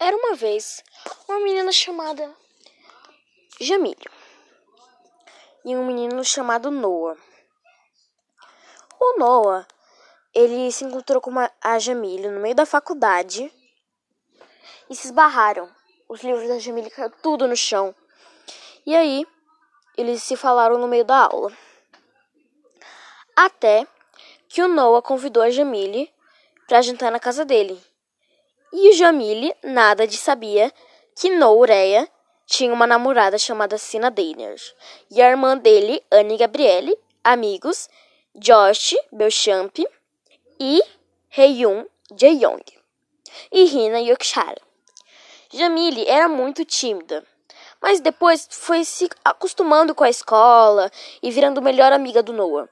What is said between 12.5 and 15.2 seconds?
da faculdade e se